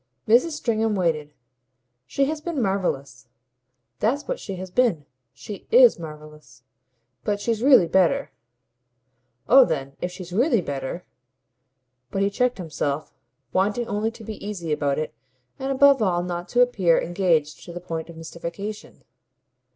[0.27, 0.53] Mrs.
[0.53, 1.31] Stringham waited.
[2.07, 3.27] "She has been marvellous
[3.99, 5.05] that's what she has been.
[5.31, 6.63] She IS marvellous.
[7.23, 8.31] But she's really better."
[9.47, 11.05] "Oh then if she's really better!"
[12.11, 13.13] But he checked himself,
[13.53, 15.13] wanting only to be easy about it
[15.59, 19.03] and above all not to appear engaged to the point of mystification.